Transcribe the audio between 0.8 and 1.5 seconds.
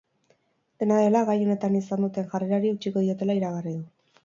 Dena dela, gai